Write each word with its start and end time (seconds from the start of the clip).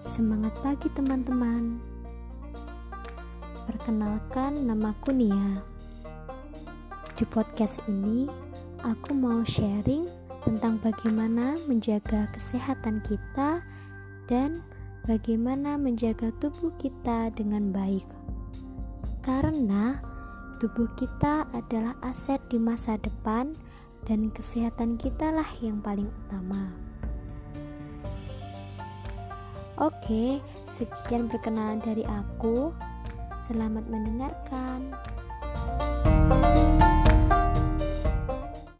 Semangat 0.00 0.56
pagi 0.64 0.88
teman-teman. 0.96 1.76
Perkenalkan 3.68 4.64
namaku 4.64 5.12
Nia. 5.12 5.60
Di 7.12 7.28
podcast 7.28 7.84
ini 7.92 8.24
aku 8.80 9.12
mau 9.12 9.44
sharing 9.44 10.08
tentang 10.48 10.80
bagaimana 10.80 11.60
menjaga 11.68 12.24
kesehatan 12.32 13.04
kita 13.04 13.60
dan 14.32 14.64
bagaimana 15.04 15.76
menjaga 15.76 16.32
tubuh 16.40 16.72
kita 16.80 17.28
dengan 17.36 17.76
baik. 17.76 18.08
Karena 19.20 20.00
tubuh 20.56 20.88
kita 20.96 21.44
adalah 21.52 22.00
aset 22.00 22.40
di 22.48 22.56
masa 22.56 22.96
depan 22.96 23.52
dan 24.08 24.32
kesehatan 24.32 24.96
kita 24.96 25.36
lah 25.36 25.52
yang 25.60 25.84
paling 25.84 26.08
utama. 26.24 26.85
Oke, 29.76 30.40
sekian 30.64 31.28
perkenalan 31.28 31.84
dari 31.84 32.00
aku. 32.08 32.72
Selamat 33.36 33.84
mendengarkan. 33.92 34.96